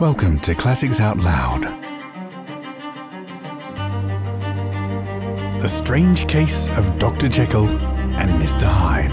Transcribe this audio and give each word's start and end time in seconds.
Welcome 0.00 0.40
to 0.40 0.56
Classics 0.56 0.98
Out 0.98 1.18
Loud. 1.18 1.62
The 5.62 5.68
Strange 5.68 6.26
Case 6.26 6.68
of 6.70 6.98
Dr. 6.98 7.28
Jekyll 7.28 7.68
and 7.68 8.28
Mr. 8.42 8.64
Hyde. 8.64 9.12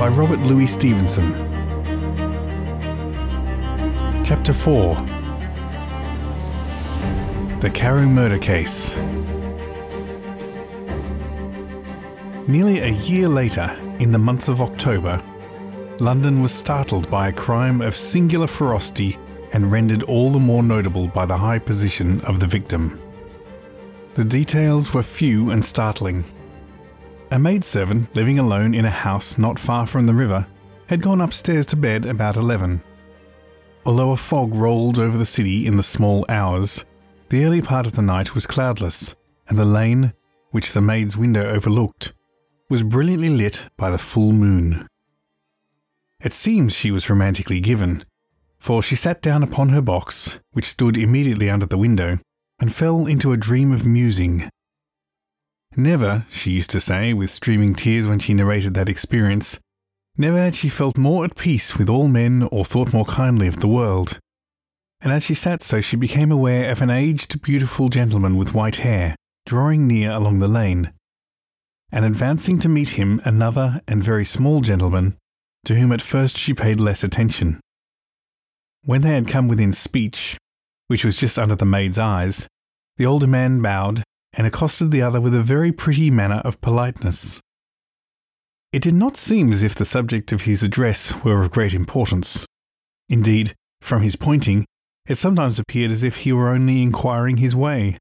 By 0.00 0.08
Robert 0.08 0.40
Louis 0.40 0.66
Stevenson. 0.66 1.32
Chapter 4.24 4.52
4 4.52 4.96
The 7.60 7.70
Carew 7.72 8.08
Murder 8.08 8.38
Case. 8.38 8.96
Nearly 12.48 12.80
a 12.80 12.88
year 12.88 13.28
later, 13.28 13.70
in 14.00 14.10
the 14.10 14.18
month 14.18 14.48
of 14.48 14.60
October, 14.60 15.22
London 16.00 16.40
was 16.40 16.52
startled 16.52 17.10
by 17.10 17.28
a 17.28 17.32
crime 17.32 17.82
of 17.82 17.94
singular 17.94 18.46
ferocity 18.46 19.18
and 19.52 19.70
rendered 19.70 20.02
all 20.04 20.30
the 20.30 20.38
more 20.38 20.62
notable 20.62 21.08
by 21.08 21.26
the 21.26 21.36
high 21.36 21.58
position 21.58 22.20
of 22.22 22.40
the 22.40 22.46
victim. 22.46 22.98
The 24.14 24.24
details 24.24 24.94
were 24.94 25.02
few 25.02 25.50
and 25.50 25.64
startling. 25.64 26.24
A 27.32 27.38
maidservant 27.38 28.14
living 28.16 28.38
alone 28.38 28.74
in 28.74 28.86
a 28.86 28.90
house 28.90 29.38
not 29.38 29.58
far 29.58 29.86
from 29.86 30.06
the 30.06 30.14
river 30.14 30.46
had 30.86 31.02
gone 31.02 31.20
upstairs 31.20 31.66
to 31.66 31.76
bed 31.76 32.06
about 32.06 32.36
11. 32.36 32.82
Although 33.86 34.12
a 34.12 34.16
fog 34.16 34.54
rolled 34.54 34.98
over 34.98 35.16
the 35.16 35.26
city 35.26 35.66
in 35.66 35.76
the 35.76 35.82
small 35.82 36.24
hours, 36.28 36.84
the 37.28 37.44
early 37.44 37.62
part 37.62 37.86
of 37.86 37.92
the 37.92 38.02
night 38.02 38.34
was 38.34 38.46
cloudless, 38.46 39.14
and 39.48 39.58
the 39.58 39.64
lane, 39.64 40.12
which 40.50 40.72
the 40.72 40.80
maid's 40.80 41.16
window 41.16 41.48
overlooked, 41.48 42.12
was 42.68 42.82
brilliantly 42.82 43.30
lit 43.30 43.68
by 43.76 43.90
the 43.90 43.98
full 43.98 44.32
moon. 44.32 44.89
It 46.20 46.32
seems 46.32 46.74
she 46.74 46.90
was 46.90 47.08
romantically 47.08 47.60
given, 47.60 48.04
for 48.58 48.82
she 48.82 48.94
sat 48.94 49.22
down 49.22 49.42
upon 49.42 49.70
her 49.70 49.80
box, 49.80 50.38
which 50.52 50.68
stood 50.68 50.96
immediately 50.96 51.48
under 51.48 51.66
the 51.66 51.78
window, 51.78 52.18
and 52.58 52.74
fell 52.74 53.06
into 53.06 53.32
a 53.32 53.38
dream 53.38 53.72
of 53.72 53.86
musing. 53.86 54.48
Never, 55.76 56.26
she 56.30 56.50
used 56.50 56.70
to 56.70 56.80
say, 56.80 57.14
with 57.14 57.30
streaming 57.30 57.74
tears 57.74 58.06
when 58.06 58.18
she 58.18 58.34
narrated 58.34 58.74
that 58.74 58.88
experience, 58.88 59.58
never 60.18 60.36
had 60.36 60.54
she 60.54 60.68
felt 60.68 60.98
more 60.98 61.24
at 61.24 61.36
peace 61.36 61.76
with 61.76 61.88
all 61.88 62.08
men 62.08 62.42
or 62.52 62.64
thought 62.64 62.92
more 62.92 63.06
kindly 63.06 63.46
of 63.46 63.60
the 63.60 63.68
world. 63.68 64.18
And 65.00 65.12
as 65.12 65.24
she 65.24 65.34
sat 65.34 65.62
so, 65.62 65.80
she 65.80 65.96
became 65.96 66.30
aware 66.30 66.70
of 66.70 66.82
an 66.82 66.90
aged, 66.90 67.40
beautiful 67.40 67.88
gentleman 67.88 68.36
with 68.36 68.52
white 68.52 68.76
hair 68.76 69.16
drawing 69.46 69.86
near 69.86 70.12
along 70.12 70.38
the 70.38 70.46
lane, 70.46 70.92
and 71.90 72.04
advancing 72.04 72.58
to 72.60 72.68
meet 72.68 72.90
him 72.90 73.20
another 73.24 73.80
and 73.88 74.02
very 74.02 74.24
small 74.24 74.60
gentleman 74.60 75.16
to 75.64 75.74
whom 75.74 75.92
at 75.92 76.02
first 76.02 76.36
she 76.36 76.54
paid 76.54 76.80
less 76.80 77.04
attention. 77.04 77.60
When 78.84 79.02
they 79.02 79.14
had 79.14 79.28
come 79.28 79.48
within 79.48 79.72
speech, 79.72 80.38
which 80.88 81.04
was 81.04 81.16
just 81.16 81.38
under 81.38 81.54
the 81.54 81.66
maid's 81.66 81.98
eyes, 81.98 82.48
the 82.96 83.06
older 83.06 83.26
man 83.26 83.60
bowed 83.60 84.02
and 84.32 84.46
accosted 84.46 84.90
the 84.90 85.02
other 85.02 85.20
with 85.20 85.34
a 85.34 85.42
very 85.42 85.72
pretty 85.72 86.10
manner 86.10 86.40
of 86.44 86.60
politeness. 86.60 87.40
It 88.72 88.82
did 88.82 88.94
not 88.94 89.16
seem 89.16 89.52
as 89.52 89.62
if 89.62 89.74
the 89.74 89.84
subject 89.84 90.32
of 90.32 90.42
his 90.42 90.62
address 90.62 91.12
were 91.24 91.42
of 91.42 91.50
great 91.50 91.74
importance. 91.74 92.46
Indeed, 93.08 93.54
from 93.80 94.02
his 94.02 94.16
pointing, 94.16 94.64
it 95.08 95.16
sometimes 95.16 95.58
appeared 95.58 95.90
as 95.90 96.04
if 96.04 96.18
he 96.18 96.32
were 96.32 96.50
only 96.50 96.82
inquiring 96.82 97.38
his 97.38 97.56
way. 97.56 97.98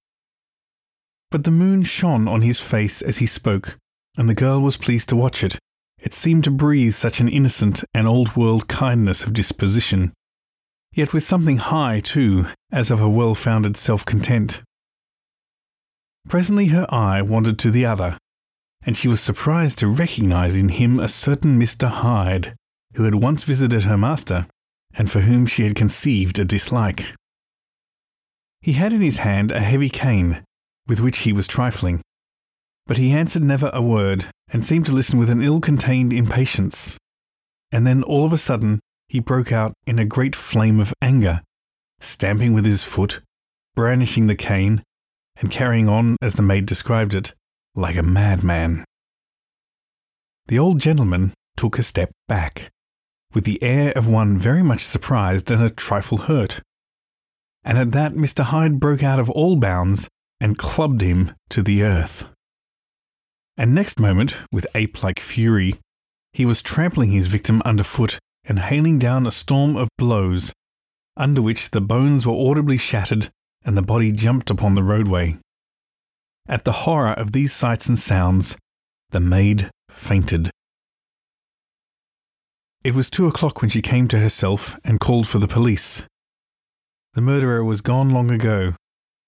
But 1.31 1.43
the 1.43 1.51
moon 1.51 1.83
shone 1.83 2.27
on 2.27 2.41
his 2.41 2.59
face 2.59 3.01
as 3.01 3.17
he 3.17 3.25
spoke, 3.25 3.77
and 4.17 4.29
the 4.29 4.35
girl 4.35 4.59
was 4.59 4.77
pleased 4.77 5.09
to 5.09 5.15
watch 5.15 5.43
it, 5.43 5.57
it 6.01 6.13
seemed 6.13 6.43
to 6.45 6.51
breathe 6.51 6.93
such 6.93 7.19
an 7.19 7.27
innocent 7.27 7.83
and 7.93 8.07
old 8.07 8.35
world 8.35 8.67
kindness 8.67 9.23
of 9.23 9.33
disposition, 9.33 10.13
yet 10.93 11.13
with 11.13 11.23
something 11.23 11.57
high, 11.57 11.99
too, 11.99 12.47
as 12.71 12.91
of 12.91 13.01
a 13.01 13.09
well 13.09 13.35
founded 13.35 13.75
self 13.75 14.05
content. 14.05 14.61
Presently 16.27 16.67
her 16.67 16.85
eye 16.93 17.21
wandered 17.21 17.59
to 17.59 17.71
the 17.71 17.85
other, 17.85 18.17
and 18.83 18.95
she 18.95 19.07
was 19.07 19.21
surprised 19.21 19.77
to 19.79 19.87
recognize 19.87 20.55
in 20.55 20.69
him 20.69 20.99
a 20.99 21.07
certain 21.07 21.59
Mr. 21.59 21.89
Hyde, 21.89 22.55
who 22.95 23.03
had 23.03 23.15
once 23.15 23.43
visited 23.43 23.83
her 23.83 23.97
master, 23.97 24.47
and 24.97 25.11
for 25.11 25.21
whom 25.21 25.45
she 25.45 25.63
had 25.63 25.75
conceived 25.75 26.39
a 26.39 26.45
dislike. 26.45 27.13
He 28.61 28.73
had 28.73 28.93
in 28.93 29.01
his 29.01 29.19
hand 29.19 29.51
a 29.51 29.61
heavy 29.61 29.89
cane, 29.89 30.43
with 30.87 30.99
which 30.99 31.19
he 31.19 31.33
was 31.33 31.47
trifling, 31.47 32.01
but 32.89 32.97
he 32.97 33.11
answered 33.11 33.43
never 33.43 33.69
a 33.71 33.83
word, 33.83 34.25
and 34.51 34.65
seemed 34.65 34.83
to 34.83 34.91
listen 34.91 35.19
with 35.19 35.29
an 35.29 35.43
ill 35.43 35.61
contained 35.61 36.11
impatience. 36.11 36.97
And 37.71 37.85
then 37.85 38.01
all 38.01 38.25
of 38.25 38.33
a 38.33 38.37
sudden 38.37 38.79
he 39.07 39.19
broke 39.19 39.51
out 39.51 39.73
in 39.85 39.99
a 39.99 40.05
great 40.05 40.35
flame 40.35 40.79
of 40.79 40.91
anger, 40.99 41.43
stamping 41.99 42.51
with 42.51 42.65
his 42.65 42.83
foot, 42.83 43.19
brandishing 43.75 44.25
the 44.25 44.35
cane, 44.35 44.81
and 45.37 45.51
carrying 45.51 45.87
on, 45.87 46.17
as 46.19 46.33
the 46.33 46.41
maid 46.41 46.65
described 46.65 47.13
it, 47.13 47.35
like 47.75 47.95
a 47.95 48.01
madman. 48.01 48.83
The 50.47 50.57
old 50.57 50.79
gentleman 50.79 51.33
took 51.57 51.77
a 51.77 51.83
step 51.83 52.09
back, 52.27 52.71
with 53.35 53.43
the 53.43 53.61
air 53.61 53.93
of 53.95 54.07
one 54.07 54.39
very 54.39 54.63
much 54.63 54.83
surprised 54.83 55.51
and 55.51 55.61
a 55.61 55.69
trifle 55.69 56.17
hurt. 56.17 56.61
And 57.63 57.77
at 57.77 57.91
that 57.91 58.13
Mr. 58.13 58.45
Hyde 58.45 58.79
broke 58.79 59.03
out 59.03 59.19
of 59.19 59.29
all 59.29 59.57
bounds 59.57 60.09
and 60.41 60.57
clubbed 60.57 61.01
him 61.01 61.33
to 61.51 61.61
the 61.61 61.83
earth 61.83 62.25
and 63.59 63.75
next 63.75 63.99
moment, 63.99 64.39
with 64.53 64.65
ape 64.73 65.03
like 65.03 65.19
fury, 65.19 65.75
he 66.31 66.45
was 66.45 66.61
trampling 66.61 67.11
his 67.11 67.27
victim 67.27 67.61
underfoot 67.65 68.17
and 68.45 68.57
hailing 68.57 68.97
down 68.97 69.27
a 69.27 69.31
storm 69.31 69.75
of 69.75 69.89
blows, 69.97 70.53
under 71.17 71.41
which 71.41 71.71
the 71.71 71.81
bones 71.81 72.25
were 72.25 72.33
audibly 72.33 72.77
shattered 72.77 73.29
and 73.65 73.75
the 73.75 73.81
body 73.81 74.13
jumped 74.13 74.49
upon 74.49 74.75
the 74.75 74.81
roadway. 74.81 75.37
At 76.47 76.63
the 76.63 76.71
horror 76.71 77.11
of 77.11 77.33
these 77.33 77.51
sights 77.51 77.89
and 77.89 77.99
sounds, 77.99 78.57
the 79.09 79.19
maid 79.19 79.69
fainted. 79.89 80.51
It 82.85 82.95
was 82.95 83.09
two 83.09 83.27
o'clock 83.27 83.61
when 83.61 83.69
she 83.69 83.81
came 83.81 84.07
to 84.07 84.19
herself 84.19 84.79
and 84.85 85.01
called 85.01 85.27
for 85.27 85.39
the 85.39 85.49
police. 85.49 86.03
The 87.13 87.21
murderer 87.21 87.61
was 87.61 87.81
gone 87.81 88.11
long 88.11 88.31
ago, 88.31 88.75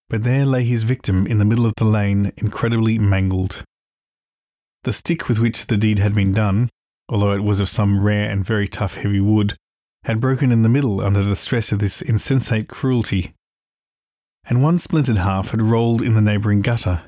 but 0.07 0.23
there 0.23 0.45
lay 0.45 0.63
his 0.63 0.83
victim 0.83 1.27
in 1.27 1.37
the 1.37 1.45
middle 1.45 1.65
of 1.65 1.73
the 1.75 1.83
lane, 1.83 2.31
incredibly 2.37 2.97
mangled. 2.97 3.65
The 4.83 4.93
stick 4.93 5.29
with 5.29 5.37
which 5.37 5.67
the 5.67 5.77
deed 5.77 5.99
had 5.99 6.15
been 6.15 6.31
done, 6.31 6.69
although 7.07 7.33
it 7.33 7.43
was 7.43 7.59
of 7.59 7.69
some 7.69 8.03
rare 8.03 8.29
and 8.29 8.43
very 8.43 8.67
tough 8.67 8.95
heavy 8.95 9.19
wood, 9.19 9.55
had 10.05 10.19
broken 10.19 10.51
in 10.51 10.63
the 10.63 10.69
middle 10.69 11.01
under 11.01 11.21
the 11.21 11.35
stress 11.35 11.71
of 11.71 11.77
this 11.77 12.01
insensate 12.01 12.67
cruelty, 12.67 13.33
and 14.45 14.63
one 14.63 14.79
splintered 14.79 15.19
half 15.19 15.51
had 15.51 15.61
rolled 15.61 16.01
in 16.01 16.15
the 16.15 16.21
neighbouring 16.21 16.61
gutter. 16.61 17.03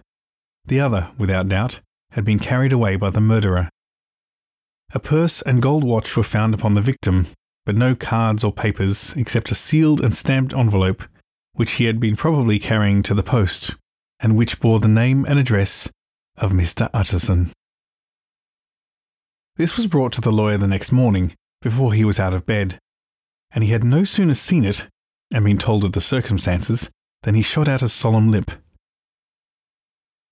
The 0.66 0.80
other, 0.80 1.10
without 1.18 1.50
doubt, 1.50 1.80
had 2.12 2.24
been 2.24 2.38
carried 2.38 2.72
away 2.72 2.96
by 2.96 3.10
the 3.10 3.20
murderer. 3.20 3.70
A 4.94 5.00
purse 5.00 5.42
and 5.42 5.62
gold 5.62 5.84
watch 5.84 6.16
were 6.16 6.22
found 6.22 6.54
upon 6.54 6.76
the 6.76 6.82
victim, 6.82 7.26
but 7.66 7.76
no 7.76 7.96
cards 7.96 8.44
or 8.44 8.54
papers 8.54 9.16
except 9.18 9.50
a 9.50 9.56
sealed 9.56 10.00
and 10.00 10.14
stamped 10.14 10.54
envelope, 10.54 11.04
which 11.54 11.74
he 11.74 11.86
had 11.86 12.00
been 12.00 12.16
probably 12.16 12.60
carrying 12.60 13.02
to 13.02 13.16
the 13.16 13.24
post, 13.24 13.76
and 14.20 14.38
which 14.38 14.60
bore 14.60 14.80
the 14.80 14.88
name 14.88 15.26
and 15.26 15.40
address 15.40 15.90
of 16.38 16.52
Mr. 16.52 16.88
Utterson. 16.94 17.52
This 19.56 19.78
was 19.78 19.88
brought 19.88 20.14
to 20.14 20.22
the 20.22 20.32
lawyer 20.32 20.58
the 20.58 20.68
next 20.68 20.92
morning, 20.92 21.34
before 21.62 21.94
he 21.94 22.04
was 22.04 22.20
out 22.20 22.34
of 22.34 22.46
bed, 22.46 22.80
and 23.52 23.64
he 23.64 23.72
had 23.72 23.84
no 23.84 24.04
sooner 24.04 24.34
seen 24.34 24.66
it 24.66 24.88
and 25.32 25.46
been 25.46 25.58
told 25.58 25.84
of 25.84 25.92
the 25.92 26.02
circumstances 26.02 26.90
than 27.22 27.36
he 27.36 27.42
shot 27.42 27.68
out 27.68 27.82
a 27.82 27.90
solemn 27.90 28.32
lip. 28.32 28.52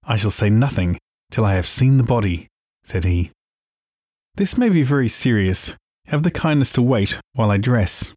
I 0.03 0.15
shall 0.15 0.31
say 0.31 0.49
nothing 0.49 0.97
till 1.29 1.45
I 1.45 1.53
have 1.53 1.67
seen 1.67 1.97
the 1.97 2.03
body, 2.03 2.47
said 2.83 3.03
he. 3.03 3.31
This 4.35 4.57
may 4.57 4.69
be 4.69 4.81
very 4.81 5.07
serious. 5.07 5.75
Have 6.07 6.23
the 6.23 6.31
kindness 6.31 6.73
to 6.73 6.81
wait 6.81 7.19
while 7.33 7.51
I 7.51 7.57
dress. 7.57 8.13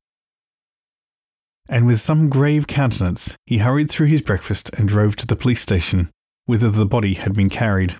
And 1.68 1.86
with 1.86 2.00
some 2.00 2.30
grave 2.30 2.66
countenance, 2.66 3.36
he 3.46 3.58
hurried 3.58 3.90
through 3.90 4.06
his 4.06 4.22
breakfast 4.22 4.70
and 4.76 4.88
drove 4.88 5.16
to 5.16 5.26
the 5.26 5.36
police 5.36 5.60
station, 5.60 6.10
whither 6.46 6.70
the 6.70 6.86
body 6.86 7.14
had 7.14 7.34
been 7.34 7.50
carried. 7.50 7.96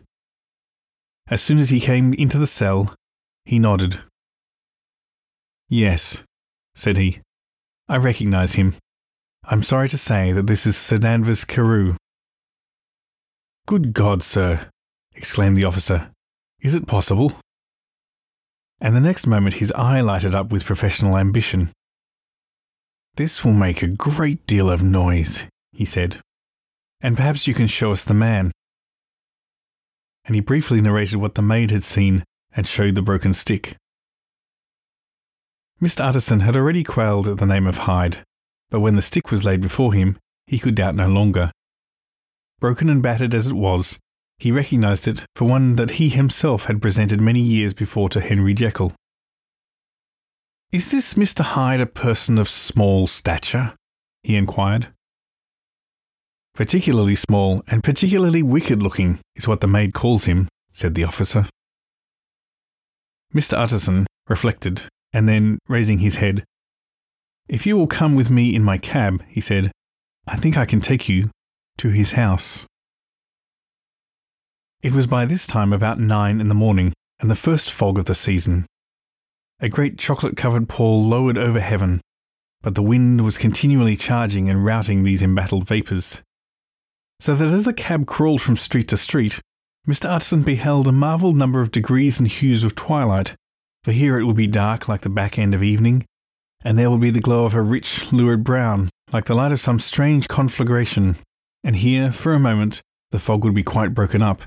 As 1.29 1.41
soon 1.41 1.59
as 1.59 1.71
he 1.71 1.81
came 1.81 2.13
into 2.15 2.39
the 2.39 2.47
cell, 2.47 2.95
he 3.45 3.59
nodded. 3.59 4.01
Yes, 5.69 6.23
said 6.75 6.99
he. 6.99 7.21
I 7.89 7.97
recognize 7.97 8.55
him. 8.55 8.75
I'm 9.45 9.63
sorry 9.63 9.89
to 9.89 9.99
say 9.99 10.33
that 10.33 10.47
this 10.47 10.67
is 10.67 10.77
Sir 10.77 10.99
Danvers 10.99 11.45
Carew. 11.45 11.97
Good 13.67 13.95
God, 13.95 14.23
sir, 14.23 14.69
exclaimed 15.15 15.57
the 15.57 15.65
officer. 15.65 16.11
Is 16.61 16.75
it 16.75 16.87
possible? 16.87 17.33
And 18.81 18.95
the 18.95 19.01
next 19.01 19.27
moment 19.27 19.57
his 19.57 19.73
eye 19.73 20.03
lighted 20.03 20.35
up 20.35 20.53
with 20.53 20.65
professional 20.65 21.17
ambition. 21.17 21.71
This 23.17 23.45
will 23.45 23.53
make 23.53 23.83
a 23.83 23.87
great 23.87 24.47
deal 24.47 24.69
of 24.69 24.83
noise, 24.83 25.47
he 25.73 25.87
said. 25.87 26.21
And 27.01 27.17
perhaps 27.17 27.47
you 27.47 27.55
can 27.55 27.67
show 27.67 27.93
us 27.93 28.03
the 28.03 28.13
man 28.13 28.53
and 30.27 30.35
he 30.35 30.41
briefly 30.41 30.81
narrated 30.81 31.17
what 31.17 31.35
the 31.35 31.43
maid 31.43 31.71
had 31.71 31.85
seen 31.85 32.25
and 32.55 32.67
showed 32.67 32.95
the 32.95 33.03
broken 33.03 33.35
stick. 33.35 33.77
Mr. 35.83 36.01
Utterson 36.01 36.41
had 36.41 36.57
already 36.57 36.85
quailed 36.85 37.29
at 37.29 37.39
the 37.39 37.47
name 37.47 37.67
of 37.67 37.79
Hyde, 37.79 38.19
but 38.71 38.81
when 38.81 38.95
the 38.95 39.03
stick 39.03 39.31
was 39.31 39.45
laid 39.45 39.61
before 39.61 39.93
him, 39.93 40.19
he 40.47 40.59
could 40.59 40.75
doubt 40.75 40.95
no 40.95 41.09
longer. 41.09 41.51
Broken 42.61 42.89
and 42.89 43.03
battered 43.03 43.35
as 43.35 43.49
it 43.49 43.55
was, 43.55 43.99
he 44.39 44.51
recognised 44.51 45.07
it 45.07 45.25
for 45.35 45.47
one 45.47 45.77
that 45.77 45.93
he 45.93 46.09
himself 46.09 46.65
had 46.65 46.81
presented 46.81 47.21
many 47.21 47.41
years 47.41 47.75
before 47.75 48.09
to 48.11 48.21
Henry 48.21 48.55
Jekyll. 48.55 48.93
Is 50.73 50.91
this 50.91 51.15
Mr. 51.15 51.43
Hyde 51.43 51.81
a 51.81 51.87
person 51.87 52.39
of 52.39 52.49
small 52.49 53.07
stature? 53.07 53.75
he 54.23 54.37
inquired. 54.37 54.89
Particularly 56.55 57.17
small 57.17 57.65
and 57.67 57.83
particularly 57.83 58.43
wicked 58.43 58.81
looking 58.81 59.19
is 59.35 59.49
what 59.49 59.61
the 59.61 59.67
maid 59.67 59.93
calls 59.93 60.27
him, 60.27 60.49
said 60.73 60.95
the 60.95 61.03
officer. 61.03 61.47
Mr. 63.35 63.59
Utterson 63.59 64.07
reflected, 64.29 64.83
and 65.13 65.29
then, 65.29 65.59
raising 65.69 65.99
his 65.99 66.17
head, 66.17 66.45
If 67.49 67.67
you 67.67 67.77
will 67.77 67.89
come 67.89 68.15
with 68.15 68.31
me 68.31 68.55
in 68.55 68.63
my 68.63 68.79
cab, 68.79 69.25
he 69.29 69.41
said, 69.41 69.73
I 70.29 70.37
think 70.37 70.57
I 70.57 70.65
can 70.65 70.81
take 70.81 71.09
you 71.09 71.31
to 71.79 71.89
his 71.89 72.13
house. 72.13 72.65
It 74.81 74.93
was 74.93 75.09
by 75.09 75.25
this 75.25 75.49
time 75.49 75.73
about 75.73 75.99
nine 75.99 76.41
in 76.41 76.49
the 76.49 76.55
morning, 76.55 76.93
and 77.19 77.29
the 77.29 77.35
first 77.35 77.73
fog 77.73 77.99
of 77.99 78.05
the 78.05 78.15
season. 78.15 78.67
A 79.61 79.69
great 79.69 79.99
chocolate 79.99 80.37
covered 80.37 80.69
pall 80.69 81.03
lowered 81.03 81.39
over 81.39 81.59
heaven, 81.59 82.01
but 82.63 82.77
the 82.77 82.83
wind 82.83 83.25
was 83.25 83.39
continually 83.39 83.97
charging 83.97 84.49
and 84.49 84.65
routing 84.65 85.03
these 85.03 85.23
embattled 85.23 85.67
vapours. 85.67 86.23
So 87.21 87.35
that 87.35 87.49
as 87.49 87.65
the 87.65 87.73
cab 87.73 88.07
crawled 88.07 88.43
from 88.43 88.57
street 88.57 88.89
to 88.89 88.97
street, 88.97 89.41
Mr. 89.87 90.07
Utterson 90.07 90.43
beheld 90.43 90.89
a 90.89 90.93
marvelled 90.93 91.37
number 91.37 91.61
of 91.61 91.71
degrees 91.71 92.19
and 92.19 92.29
hues 92.29 92.65
of 92.65 92.75
twilight, 92.75 93.35
for 93.83 93.93
here 93.93 94.19
it 94.19 94.25
would 94.25 94.37
be 94.37 94.47
dark 94.47 94.89
like 94.89 95.03
the 95.03 95.11
back 95.11 95.39
end 95.39 95.55
of 95.55 95.63
evening, 95.63 96.05
and 96.65 96.79
there 96.79 96.91
would 96.91 97.01
be 97.01 97.11
the 97.11 97.21
glow 97.21 97.45
of 97.45 97.55
a 97.55 97.61
rich, 97.61 98.11
lurid 98.13 98.43
brown, 98.43 98.89
like 99.13 99.27
the 99.27 99.35
light 99.35 99.53
of 99.53 99.61
some 99.61 99.79
strange 99.79 100.27
conflagration, 100.27 101.17
and 101.63 101.77
here, 101.77 102.11
for 102.11 102.33
a 102.33 102.39
moment, 102.39 102.81
the 103.11 103.19
fog 103.19 103.45
would 103.45 103.55
be 103.55 103.63
quite 103.63 103.95
broken 103.95 104.23
up, 104.23 104.43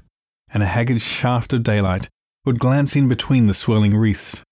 and 0.50 0.64
a 0.64 0.68
haggard 0.68 1.02
shaft 1.02 1.54
of 1.54 1.64
daylight 1.64 2.10
would 2.46 2.60
glance 2.60 2.96
in 2.96 3.08
between 3.08 3.48
the 3.48 3.54
swirling 3.54 3.96
wreaths. 3.96 4.44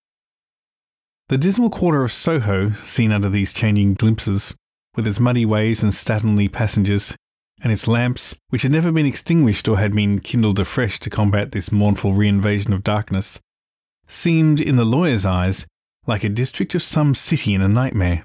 The 1.30 1.38
dismal 1.40 1.72
quarter 1.72 2.04
of 2.04 2.12
Soho, 2.12 2.72
seen 2.72 3.12
under 3.12 3.30
these 3.30 3.54
changing 3.54 3.96
glimpses, 3.96 4.56
with 4.96 5.08
its 5.08 5.20
muddy 5.20 5.46
ways 5.46 5.82
and 5.82 5.92
slatternly 5.92 6.52
passengers, 6.52 7.16
and 7.62 7.72
its 7.72 7.88
lamps, 7.88 8.36
which 8.50 8.63
had 8.63 8.72
never 8.72 8.92
been 8.92 9.06
extinguished 9.06 9.68
or 9.68 9.78
had 9.78 9.94
been 9.94 10.19
kindled 10.19 10.60
afresh 10.60 11.00
to 11.00 11.10
combat 11.10 11.52
this 11.52 11.72
mournful 11.72 12.13
reinvasion 12.13 12.74
of 12.74 12.84
darkness, 12.84 13.40
seemed, 14.07 14.60
in 14.60 14.75
the 14.75 14.86
lawyer's 14.86 15.25
eyes, 15.25 15.66
like 16.06 16.24
a 16.24 16.30
district 16.30 16.75
of 16.75 16.84
some 16.84 17.16
city 17.16 17.54
in 17.54 17.62
a 17.62 17.68
nightmare. 17.68 18.24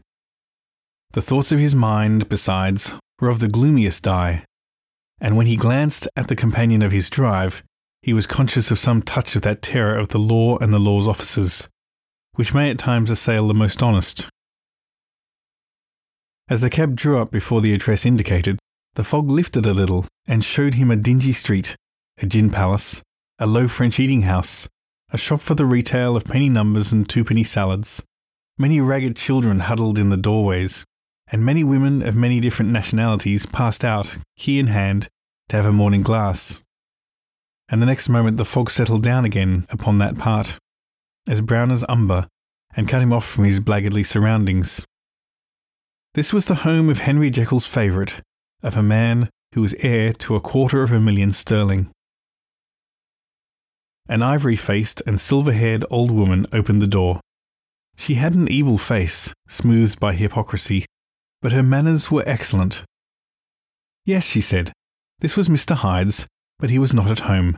The 1.13 1.23
thoughts 1.23 1.53
of 1.53 1.59
his 1.59 1.75
mind, 1.75 2.29
besides, 2.29 2.95
were 3.21 3.31
of 3.31 3.41
the 3.41 3.49
gloomiest 3.49 4.03
dye, 4.03 4.45
and 5.21 5.37
when 5.37 5.47
he 5.47 5.57
glanced 5.57 6.09
at 6.17 6.29
the 6.29 6.37
companion 6.37 6.83
of 6.83 6.93
his 6.93 7.11
drive, 7.11 7.63
he 8.03 8.13
was 8.13 8.27
conscious 8.27 8.71
of 8.71 8.79
some 8.79 9.03
touch 9.03 9.37
of 9.37 9.43
that 9.43 9.61
terror 9.61 9.97
of 9.97 10.09
the 10.09 10.19
law 10.19 10.57
and 10.59 10.73
the 10.73 10.79
law's 10.79 11.07
officers, 11.07 11.69
which 12.35 12.55
may 12.55 12.71
at 12.71 12.79
times 12.79 13.11
assail 13.11 13.47
the 13.47 13.55
most 13.55 13.83
honest. 13.83 14.29
As 16.49 16.63
the 16.63 16.71
cab 16.71 16.97
drew 16.97 17.21
up 17.21 17.31
before 17.31 17.61
the 17.61 17.75
address 17.75 18.07
indicated, 18.07 18.59
the 18.95 19.05
fog 19.05 19.31
lifted 19.31 19.67
a 19.67 19.75
little 19.75 20.07
and 20.27 20.45
showed 20.45 20.75
him 20.75 20.91
a 20.91 20.97
dingy 20.97 21.33
street, 21.33 21.77
a 22.19 22.27
gin 22.27 22.51
palace, 22.51 23.03
a 23.39 23.47
low 23.47 23.69
French 23.69 23.99
eating 23.99 24.23
house, 24.23 24.69
a 25.11 25.19
shop 25.19 25.41
for 25.41 25.55
the 25.55 25.67
retail 25.67 26.17
of 26.17 26.25
penny 26.25 26.49
numbers 26.49 26.93
and 26.93 27.09
twopenny 27.09 27.45
salads, 27.45 28.03
many 28.59 28.81
ragged 28.81 29.17
children 29.17 29.61
huddled 29.61 29.99
in 29.99 30.11
the 30.11 30.17
doorways, 30.17 30.85
and 31.33 31.45
many 31.45 31.65
women 31.65 32.03
of 32.03 32.17
many 32.17 32.41
different 32.41 32.71
nationalities 32.71 33.47
passed 33.47 33.85
out, 33.85 34.17
key 34.37 34.59
in 34.59 34.67
hand, 34.67 35.09
to 35.49 35.57
have 35.57 35.67
a 35.67 35.73
morning 35.73 36.03
glass. 36.03 36.61
And 37.69 37.81
the 37.81 37.87
next 37.87 38.09
moment 38.09 38.37
the 38.37 38.45
fog 38.45 38.71
settled 38.71 39.03
down 39.03 39.25
again 39.25 39.67
upon 39.71 39.99
that 39.99 40.19
part, 40.19 40.59
as 41.29 41.41
brown 41.41 41.71
as 41.71 41.85
umber, 41.89 42.27
and 42.77 42.89
cut 42.89 43.03
him 43.03 43.13
off 43.13 43.27
from 43.27 43.45
his 43.45 43.61
blackguardly 43.61 44.05
surroundings. 44.05 44.85
This 46.15 46.33
was 46.33 46.47
the 46.47 46.57
home 46.57 46.89
of 46.89 47.01
Henry 47.01 47.31
Jekyll's 47.31 47.67
favourite, 47.67 48.21
of 48.63 48.77
a 48.77 48.83
man 48.83 49.29
who 49.55 49.61
was 49.61 49.75
heir 49.81 50.13
to 50.13 50.37
a 50.37 50.41
quarter 50.41 50.83
of 50.83 50.93
a 50.93 51.01
million 51.01 51.33
sterling. 51.33 51.91
An 54.09 54.23
ivory 54.23 54.57
faced 54.57 55.03
and 55.07 55.21
silver 55.21 55.53
haired 55.53 55.85
old 55.91 56.11
woman 56.11 56.47
opened 56.53 56.83
the 56.83 56.87
door. 56.87 57.21
She 57.97 58.15
had 58.15 58.35
an 58.35 58.49
evil 58.49 58.79
face, 58.79 59.33
smoothed 59.49 60.01
by 60.01 60.15
hypocrisy, 60.15 60.85
but 61.43 61.53
her 61.53 61.63
manners 61.63 62.11
were 62.11 62.25
excellent. 62.27 62.85
Yes, 64.05 64.25
she 64.25 64.41
said, 64.41 64.73
this 65.21 65.37
was 65.37 65.49
Mr. 65.49 65.77
Hyde's, 65.77 66.27
but 66.59 66.71
he 66.71 66.79
was 66.79 66.95
not 66.95 67.11
at 67.11 67.21
home. 67.21 67.57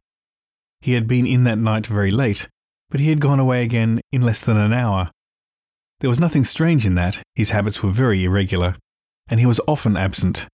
He 0.81 0.93
had 0.93 1.07
been 1.07 1.27
in 1.27 1.45
that 1.45 1.59
night 1.59 1.87
very 1.87 2.11
late, 2.11 2.49
but 2.91 3.01
he 3.01 3.09
had 3.09 3.21
gone 3.21 3.39
away 3.39 3.63
again 3.63 4.01
in 4.11 4.23
less 4.23 4.41
than 4.41 4.57
an 4.57 4.73
hour. 4.73 5.11
There 6.01 6.11
was 6.11 6.21
nothing 6.21 6.45
strange 6.45 6.85
in 6.85 6.97
that, 6.97 7.23
his 7.37 7.51
habits 7.51 7.83
were 7.83 7.91
very 7.91 8.25
irregular, 8.25 8.75
and 9.29 9.39
he 9.39 9.47
was 9.47 9.61
often 9.69 9.97
absent. 9.97 10.47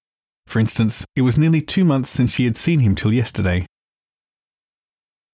For 0.49 0.59
instance, 0.59 1.05
it 1.15 1.21
was 1.21 1.37
nearly 1.37 1.61
two 1.61 1.85
months 1.85 2.09
since 2.09 2.33
she 2.33 2.45
had 2.47 2.57
seen 2.57 2.81
him 2.81 2.95
till 2.95 3.13
yesterday. 3.13 3.67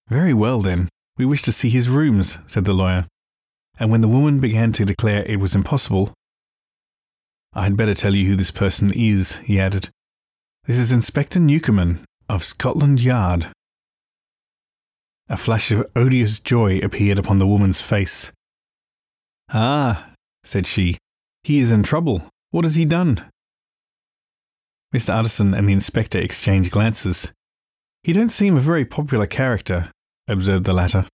Very 0.09 0.35
well, 0.35 0.61
then, 0.61 0.89
we 1.17 1.25
wish 1.25 1.41
to 1.43 1.53
see 1.53 1.69
his 1.69 1.89
rooms, 1.89 2.39
said 2.49 2.65
the 2.65 2.73
lawyer. 2.73 3.07
And 3.79 3.93
when 3.93 4.01
the 4.01 4.09
woman 4.09 4.41
began 4.41 4.73
to 4.73 4.85
declare 4.85 5.23
it 5.25 5.39
was 5.39 5.55
impossible, 5.55 6.13
I 7.53 7.63
had 7.63 7.77
better 7.77 7.95
tell 7.95 8.13
you 8.13 8.27
who 8.27 8.35
this 8.35 8.51
person 8.51 8.93
is, 8.93 9.37
he 9.37 9.61
added. 9.61 9.89
This 10.65 10.79
is 10.79 10.91
Inspector 10.91 11.39
Newcomen 11.39 12.01
of 12.29 12.43
Scotland 12.43 13.01
Yard. 13.01 13.47
A 15.29 15.37
flash 15.37 15.71
of 15.71 15.87
odious 15.95 16.41
joy 16.41 16.79
appeared 16.79 17.21
upon 17.21 17.39
the 17.39 17.47
woman's 17.47 17.81
face. 17.81 18.33
Ah, 19.53 20.11
said 20.43 20.67
she, 20.67 20.99
he 21.45 21.61
is 21.61 21.71
in 21.71 21.85
trouble. 21.85 22.27
What 22.51 22.65
has 22.65 22.75
he 22.75 22.85
done? 22.85 23.31
Mr. 24.95 25.11
Utterson 25.11 25.55
and 25.55 25.69
the 25.69 25.73
inspector 25.73 26.19
exchanged 26.19 26.71
glances. 26.71 27.33
He 28.05 28.13
don't 28.13 28.31
seem 28.31 28.57
a 28.57 28.61
very 28.61 28.85
popular 28.85 29.27
character, 29.27 29.91
observed 30.29 30.65
the 30.67 30.73
latter. 30.73 31.07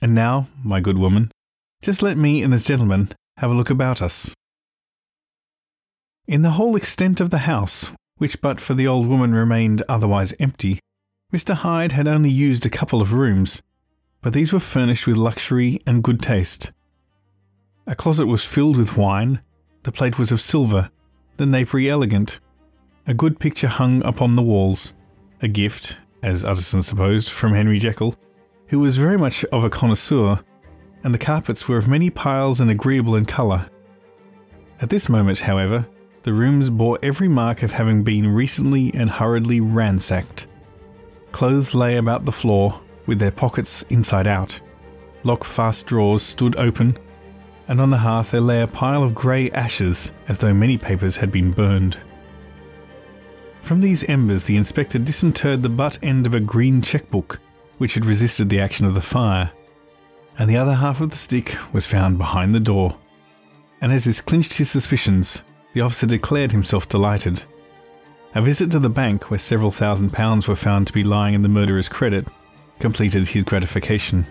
And 0.00 0.14
now, 0.14 0.48
my 0.64 0.80
good 0.80 0.98
woman, 0.98 1.30
just 1.80 2.02
let 2.02 2.16
me 2.16 2.42
and 2.42 2.52
this 2.52 2.64
gentleman 2.64 3.10
have 3.36 3.52
a 3.52 3.54
look 3.54 3.70
about 3.70 4.02
us. 4.02 4.34
In 6.26 6.42
the 6.42 6.52
whole 6.52 6.74
extent 6.74 7.20
of 7.20 7.30
the 7.30 7.38
house, 7.38 7.92
which 8.16 8.40
but 8.40 8.60
for 8.60 8.74
the 8.74 8.88
old 8.88 9.06
woman 9.06 9.32
remained 9.32 9.84
otherwise 9.88 10.34
empty, 10.40 10.80
Mr. 11.32 11.54
Hyde 11.54 11.92
had 11.92 12.08
only 12.08 12.30
used 12.30 12.66
a 12.66 12.70
couple 12.70 13.00
of 13.00 13.12
rooms, 13.12 13.62
but 14.22 14.32
these 14.32 14.52
were 14.52 14.58
furnished 14.58 15.06
with 15.06 15.16
luxury 15.16 15.80
and 15.86 16.02
good 16.02 16.20
taste. 16.20 16.72
A 17.86 17.94
closet 17.94 18.26
was 18.26 18.44
filled 18.44 18.76
with 18.76 18.96
wine, 18.96 19.40
the 19.84 19.92
plate 19.92 20.18
was 20.18 20.32
of 20.32 20.40
silver, 20.40 20.90
the 21.36 21.46
napery 21.46 21.88
elegant. 21.88 22.40
A 23.08 23.14
good 23.14 23.40
picture 23.40 23.68
hung 23.68 24.04
upon 24.04 24.36
the 24.36 24.42
walls, 24.42 24.92
a 25.40 25.48
gift, 25.48 25.96
as 26.22 26.44
Utterson 26.44 26.82
supposed, 26.82 27.30
from 27.30 27.54
Henry 27.54 27.78
Jekyll, 27.78 28.14
who 28.66 28.80
was 28.80 28.98
very 28.98 29.16
much 29.16 29.46
of 29.46 29.64
a 29.64 29.70
connoisseur, 29.70 30.38
and 31.02 31.14
the 31.14 31.18
carpets 31.18 31.66
were 31.66 31.78
of 31.78 31.88
many 31.88 32.10
piles 32.10 32.60
and 32.60 32.70
agreeable 32.70 33.16
in 33.16 33.24
colour. 33.24 33.70
At 34.82 34.90
this 34.90 35.08
moment, 35.08 35.40
however, 35.40 35.88
the 36.22 36.34
rooms 36.34 36.68
bore 36.68 36.98
every 37.02 37.28
mark 37.28 37.62
of 37.62 37.72
having 37.72 38.02
been 38.04 38.28
recently 38.28 38.92
and 38.92 39.08
hurriedly 39.08 39.62
ransacked. 39.62 40.46
Clothes 41.32 41.74
lay 41.74 41.96
about 41.96 42.26
the 42.26 42.30
floor, 42.30 42.78
with 43.06 43.18
their 43.18 43.30
pockets 43.30 43.80
inside 43.88 44.26
out. 44.26 44.60
Lock 45.24 45.44
fast 45.44 45.86
drawers 45.86 46.22
stood 46.22 46.56
open, 46.56 46.98
and 47.68 47.80
on 47.80 47.88
the 47.88 47.96
hearth 47.96 48.32
there 48.32 48.42
lay 48.42 48.60
a 48.60 48.66
pile 48.66 49.02
of 49.02 49.14
grey 49.14 49.50
ashes, 49.52 50.12
as 50.28 50.36
though 50.36 50.52
many 50.52 50.76
papers 50.76 51.16
had 51.16 51.32
been 51.32 51.52
burned. 51.52 51.96
From 53.68 53.82
these 53.82 54.08
embers, 54.08 54.44
the 54.44 54.56
inspector 54.56 54.98
disinterred 54.98 55.62
the 55.62 55.68
butt 55.68 55.98
end 56.02 56.26
of 56.26 56.34
a 56.34 56.40
green 56.40 56.80
checkbook, 56.80 57.38
which 57.76 57.92
had 57.92 58.06
resisted 58.06 58.48
the 58.48 58.60
action 58.60 58.86
of 58.86 58.94
the 58.94 59.02
fire, 59.02 59.50
and 60.38 60.48
the 60.48 60.56
other 60.56 60.72
half 60.72 61.02
of 61.02 61.10
the 61.10 61.16
stick 61.16 61.54
was 61.70 61.84
found 61.84 62.16
behind 62.16 62.54
the 62.54 62.60
door. 62.60 62.96
And 63.82 63.92
as 63.92 64.06
this 64.06 64.22
clinched 64.22 64.54
his 64.54 64.70
suspicions, 64.70 65.42
the 65.74 65.82
officer 65.82 66.06
declared 66.06 66.50
himself 66.50 66.88
delighted. 66.88 67.42
A 68.34 68.40
visit 68.40 68.70
to 68.70 68.78
the 68.78 68.88
bank, 68.88 69.30
where 69.30 69.36
several 69.36 69.70
thousand 69.70 70.14
pounds 70.14 70.48
were 70.48 70.56
found 70.56 70.86
to 70.86 70.94
be 70.94 71.04
lying 71.04 71.34
in 71.34 71.42
the 71.42 71.48
murderer's 71.50 71.90
credit, 71.90 72.26
completed 72.78 73.28
his 73.28 73.44
gratification. 73.44 74.24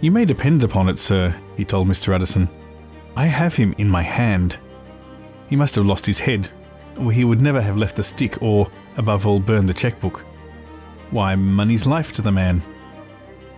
You 0.00 0.12
may 0.12 0.24
depend 0.24 0.62
upon 0.62 0.88
it, 0.88 1.00
sir, 1.00 1.34
he 1.56 1.64
told 1.64 1.88
Mr. 1.88 2.14
Utterson. 2.14 2.48
I 3.16 3.26
have 3.26 3.56
him 3.56 3.74
in 3.78 3.88
my 3.88 4.02
hand. 4.02 4.58
He 5.48 5.56
must 5.56 5.74
have 5.74 5.86
lost 5.86 6.06
his 6.06 6.20
head, 6.20 6.50
he 6.98 7.24
would 7.24 7.40
never 7.40 7.60
have 7.60 7.76
left 7.76 7.96
the 7.96 8.02
stick 8.02 8.42
or, 8.42 8.70
above 8.96 9.26
all, 9.26 9.40
burned 9.40 9.68
the 9.68 9.74
checkbook. 9.74 10.20
Why, 11.10 11.36
money's 11.36 11.86
life 11.86 12.12
to 12.14 12.22
the 12.22 12.32
man. 12.32 12.60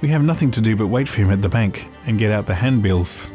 We 0.01 0.09
have 0.09 0.23
nothing 0.23 0.51
to 0.53 0.61
do 0.61 0.77
but 0.77 0.87
wait 0.87 1.09
for 1.09 1.21
him 1.21 1.31
at 1.31 1.43
the 1.43 1.49
bank 1.49 1.89
and 2.07 2.19
get 2.19 2.33
out 2.33 2.47
the 2.47 2.55
handbills. 2.55 3.29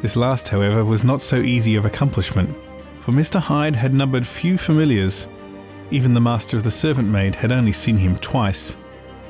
This 0.00 0.16
last, 0.16 0.48
however, 0.48 0.84
was 0.84 1.04
not 1.04 1.22
so 1.22 1.36
easy 1.36 1.76
of 1.76 1.84
accomplishment, 1.84 2.54
for 3.00 3.12
Mr. 3.12 3.40
Hyde 3.40 3.76
had 3.76 3.94
numbered 3.94 4.26
few 4.26 4.58
familiars. 4.58 5.28
Even 5.90 6.14
the 6.14 6.20
master 6.20 6.56
of 6.56 6.62
the 6.62 6.70
servant 6.70 7.08
maid 7.08 7.34
had 7.34 7.52
only 7.52 7.72
seen 7.72 7.96
him 7.96 8.16
twice. 8.18 8.76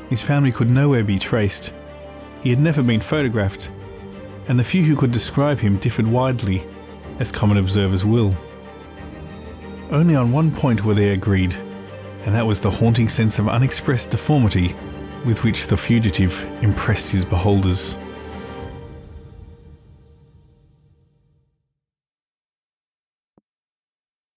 His 0.08 0.22
family 0.22 0.52
could 0.52 0.70
nowhere 0.70 1.04
be 1.04 1.18
traced. 1.18 1.72
He 2.42 2.50
had 2.50 2.60
never 2.60 2.82
been 2.82 3.00
photographed, 3.00 3.70
and 4.48 4.58
the 4.58 4.64
few 4.64 4.82
who 4.82 4.96
could 4.96 5.12
describe 5.12 5.58
him 5.58 5.78
differed 5.78 6.06
widely, 6.06 6.64
as 7.18 7.32
common 7.32 7.58
observers 7.58 8.04
will. 8.04 8.34
Only 9.90 10.16
on 10.16 10.32
one 10.32 10.50
point 10.50 10.84
were 10.84 10.94
they 10.94 11.10
agreed, 11.10 11.54
and 12.24 12.34
that 12.34 12.46
was 12.46 12.60
the 12.60 12.70
haunting 12.70 13.08
sense 13.08 13.38
of 13.38 13.48
unexpressed 13.48 14.10
deformity 14.10 14.74
with 15.24 15.44
which 15.44 15.66
the 15.66 15.76
fugitive 15.76 16.42
impressed 16.62 17.12
his 17.12 17.24
beholders. 17.24 17.96